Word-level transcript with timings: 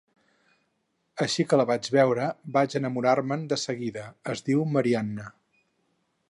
Així 1.25 1.45
que 1.51 1.59
la 1.61 1.65
vaig 1.71 1.89
veure, 1.95 2.25
vaig 2.55 2.77
enamorar-me'n 2.79 3.45
de 3.53 3.61
seguida. 3.65 4.07
Es 4.35 4.43
diu 4.49 4.65
Marianna. 4.79 5.29